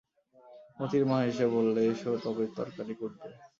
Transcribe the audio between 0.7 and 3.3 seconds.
মোতির মা হেসে বললে, এসো তবে তরকারি কুটবে।